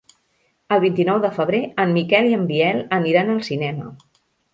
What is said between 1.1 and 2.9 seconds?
de febrer en Miquel i en Biel